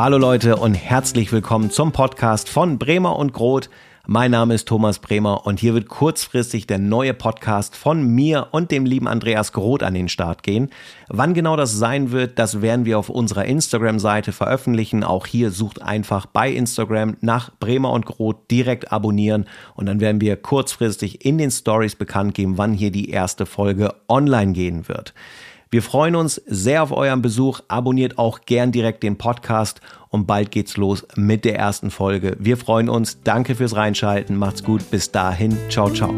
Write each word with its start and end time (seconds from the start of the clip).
Hallo 0.00 0.16
Leute 0.16 0.54
und 0.54 0.74
herzlich 0.74 1.32
willkommen 1.32 1.72
zum 1.72 1.90
Podcast 1.90 2.48
von 2.48 2.78
Bremer 2.78 3.16
und 3.16 3.32
Groth. 3.32 3.68
Mein 4.06 4.30
Name 4.30 4.54
ist 4.54 4.68
Thomas 4.68 5.00
Bremer 5.00 5.44
und 5.44 5.58
hier 5.58 5.74
wird 5.74 5.88
kurzfristig 5.88 6.68
der 6.68 6.78
neue 6.78 7.14
Podcast 7.14 7.74
von 7.74 8.06
mir 8.06 8.46
und 8.52 8.70
dem 8.70 8.86
lieben 8.86 9.08
Andreas 9.08 9.52
Groth 9.52 9.82
an 9.82 9.94
den 9.94 10.08
Start 10.08 10.44
gehen. 10.44 10.70
Wann 11.08 11.34
genau 11.34 11.56
das 11.56 11.72
sein 11.72 12.12
wird, 12.12 12.38
das 12.38 12.62
werden 12.62 12.84
wir 12.84 12.96
auf 12.96 13.08
unserer 13.08 13.46
Instagram-Seite 13.46 14.30
veröffentlichen. 14.30 15.02
Auch 15.02 15.26
hier 15.26 15.50
sucht 15.50 15.82
einfach 15.82 16.26
bei 16.26 16.48
Instagram 16.48 17.16
nach 17.20 17.50
Bremer 17.58 17.90
und 17.90 18.06
Groth 18.06 18.48
direkt 18.52 18.92
abonnieren 18.92 19.46
und 19.74 19.86
dann 19.86 19.98
werden 19.98 20.20
wir 20.20 20.36
kurzfristig 20.36 21.24
in 21.24 21.38
den 21.38 21.50
Stories 21.50 21.96
bekannt 21.96 22.34
geben, 22.34 22.56
wann 22.56 22.72
hier 22.72 22.92
die 22.92 23.10
erste 23.10 23.46
Folge 23.46 23.96
online 24.08 24.52
gehen 24.52 24.86
wird. 24.86 25.12
Wir 25.70 25.82
freuen 25.82 26.14
uns 26.16 26.36
sehr 26.46 26.82
auf 26.82 26.92
euren 26.92 27.22
Besuch. 27.22 27.60
Abonniert 27.68 28.18
auch 28.18 28.40
gern 28.46 28.72
direkt 28.72 29.02
den 29.02 29.18
Podcast 29.18 29.80
und 30.08 30.26
bald 30.26 30.50
geht's 30.50 30.76
los 30.76 31.06
mit 31.16 31.44
der 31.44 31.56
ersten 31.56 31.90
Folge. 31.90 32.36
Wir 32.38 32.56
freuen 32.56 32.88
uns. 32.88 33.18
Danke 33.22 33.54
fürs 33.54 33.76
Reinschalten. 33.76 34.36
Macht's 34.36 34.64
gut. 34.64 34.90
Bis 34.90 35.12
dahin. 35.12 35.56
Ciao, 35.68 35.90
ciao. 35.90 36.14